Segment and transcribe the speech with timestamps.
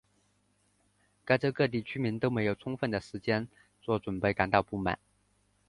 [1.23, 3.47] 该州各地居民都对没有充分时间
[3.83, 4.97] 做准备感到不满。